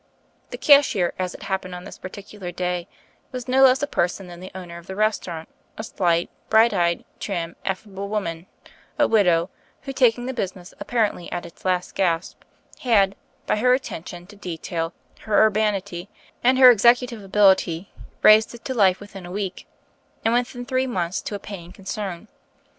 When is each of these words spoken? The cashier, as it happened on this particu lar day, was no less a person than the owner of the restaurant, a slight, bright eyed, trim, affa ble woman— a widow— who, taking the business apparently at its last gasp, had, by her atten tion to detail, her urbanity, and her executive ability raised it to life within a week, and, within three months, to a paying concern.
The 0.49 0.57
cashier, 0.57 1.13
as 1.19 1.35
it 1.35 1.43
happened 1.43 1.75
on 1.75 1.83
this 1.83 1.99
particu 1.99 2.41
lar 2.41 2.51
day, 2.51 2.87
was 3.31 3.47
no 3.47 3.61
less 3.61 3.83
a 3.83 3.85
person 3.85 4.25
than 4.25 4.39
the 4.39 4.49
owner 4.55 4.79
of 4.79 4.87
the 4.87 4.95
restaurant, 4.95 5.47
a 5.77 5.83
slight, 5.83 6.31
bright 6.49 6.73
eyed, 6.73 7.05
trim, 7.19 7.55
affa 7.67 7.85
ble 7.93 8.09
woman— 8.09 8.47
a 8.97 9.07
widow— 9.07 9.51
who, 9.83 9.93
taking 9.93 10.25
the 10.25 10.33
business 10.33 10.73
apparently 10.79 11.31
at 11.31 11.45
its 11.45 11.65
last 11.65 11.93
gasp, 11.93 12.41
had, 12.79 13.15
by 13.45 13.57
her 13.57 13.75
atten 13.75 14.03
tion 14.03 14.25
to 14.25 14.35
detail, 14.35 14.91
her 15.19 15.45
urbanity, 15.45 16.09
and 16.43 16.57
her 16.57 16.71
executive 16.71 17.23
ability 17.23 17.91
raised 18.23 18.55
it 18.55 18.65
to 18.65 18.73
life 18.73 18.99
within 18.99 19.27
a 19.27 19.31
week, 19.31 19.67
and, 20.25 20.33
within 20.33 20.65
three 20.65 20.87
months, 20.87 21.21
to 21.21 21.35
a 21.35 21.39
paying 21.39 21.71
concern. 21.71 22.27